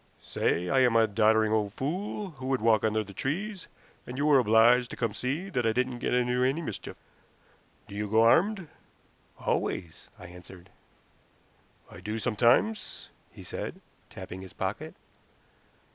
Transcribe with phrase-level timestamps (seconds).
[0.23, 3.67] Say I am a doddering old fool who would walk under the trees
[4.07, 6.97] and you were obliged to come to see that I didn't get into any mischief.
[7.87, 8.67] Do you go armed?"
[9.37, 10.71] "Always," I answered.
[11.91, 13.79] "I do sometimes," he said,
[14.09, 14.95] tapping his pocket.